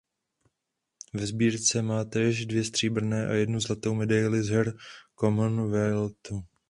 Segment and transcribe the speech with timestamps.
[1.13, 4.73] Ve sbírce má též dvě stříbrné a jednu zlatou medaili z her
[5.15, 6.43] Commonwealthu.